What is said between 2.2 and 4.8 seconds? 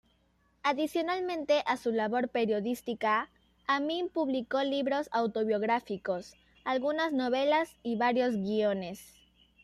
periodística, Amin publicó